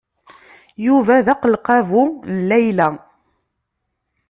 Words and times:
Yuba 0.85 1.15
d 1.25 1.27
aqelqabu 1.33 2.03
n 2.33 2.35
Layla. 2.49 2.89